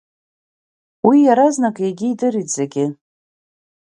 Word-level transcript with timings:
Уи 1.07 1.17
иаразнак 1.25 1.77
иагьидырит 1.81 2.49
зегьы. 2.57 2.85